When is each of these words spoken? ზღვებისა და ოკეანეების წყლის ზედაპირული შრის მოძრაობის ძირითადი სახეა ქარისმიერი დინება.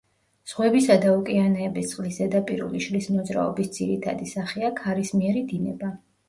ზღვებისა 0.51 0.93
და 1.01 1.11
ოკეანეების 1.17 1.91
წყლის 1.91 2.17
ზედაპირული 2.21 2.81
შრის 2.87 3.11
მოძრაობის 3.19 3.71
ძირითადი 3.77 4.31
სახეა 4.33 4.73
ქარისმიერი 4.81 5.47
დინება. 5.55 5.93